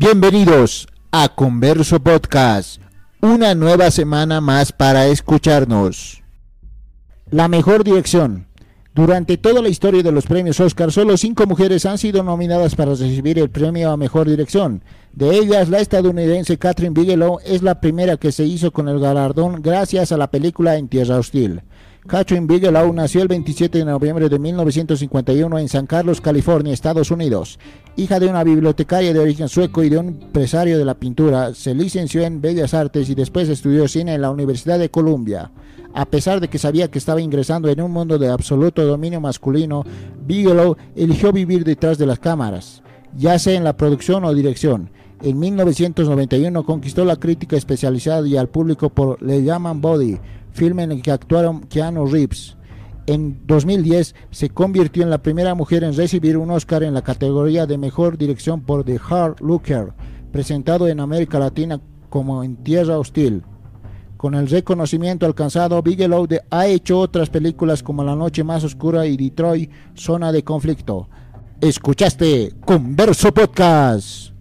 [0.00, 2.80] Bienvenidos a Converso Podcast,
[3.20, 6.22] una nueva semana más para escucharnos.
[7.32, 8.46] La mejor dirección.
[8.94, 12.92] Durante toda la historia de los premios Oscar, solo cinco mujeres han sido nominadas para
[12.92, 14.84] recibir el premio a mejor dirección.
[15.14, 19.62] De ellas, la estadounidense Catherine Bigelow es la primera que se hizo con el galardón
[19.62, 21.62] gracias a la película En Tierra Hostil.
[22.08, 27.58] Catherine Bigelow nació el 27 de noviembre de 1951 en San Carlos, California, Estados Unidos.
[27.96, 31.74] Hija de una bibliotecaria de origen sueco y de un empresario de la pintura, se
[31.74, 35.50] licenció en Bellas Artes y después estudió cine en la Universidad de Columbia.
[35.92, 39.84] A pesar de que sabía que estaba ingresando en un mundo de absoluto dominio masculino,
[40.26, 42.82] Bigelow eligió vivir detrás de las cámaras,
[43.18, 44.88] ya sea en la producción o dirección.
[45.20, 50.18] En 1991 conquistó la crítica especializada y al público por Le Llaman Body,
[50.58, 52.56] filme en el que actuaron Keanu Reeves.
[53.06, 57.64] En 2010 se convirtió en la primera mujer en recibir un Oscar en la categoría
[57.64, 59.94] de Mejor Dirección por The Hard Looker,
[60.30, 63.44] presentado en América Latina como En Tierra Hostil.
[64.18, 69.16] Con el reconocimiento alcanzado, Bigelow ha hecho otras películas como La Noche Más Oscura y
[69.16, 71.08] Detroit, Zona de Conflicto.
[71.60, 74.37] Escuchaste Converso Podcast.